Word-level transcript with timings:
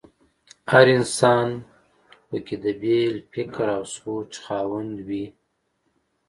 هر 0.71 0.85
انسان 0.97 1.47
په 2.27 2.37
کې 2.45 2.55
د 2.63 2.65
بېل 2.81 3.13
فکر 3.33 3.67
او 3.77 3.83
سوچ 3.97 4.31
خاوند 4.45 4.95
وي. 5.07 5.25